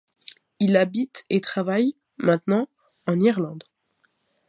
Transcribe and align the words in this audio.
Il 0.59 0.77
habite 0.77 1.25
et 1.29 1.41
travaille, 1.41 1.93
maintenant, 2.17 2.67
en 3.05 3.19
Irlande. 3.19 3.63